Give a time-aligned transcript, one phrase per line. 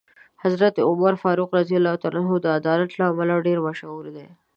[0.43, 1.67] حضرت عمر فاروق رض
[2.43, 4.27] د عدالت له امله ډېر مشهور دی.